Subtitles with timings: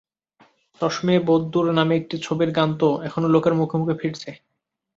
[0.81, 4.29] চশমে বদ্দুর নামে একটি ছবির গান তো এখনো লোকের মুখে মুখে ফিরছে।